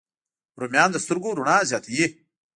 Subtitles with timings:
[0.59, 2.05] رومیان د سترګو رڼا زیاتوي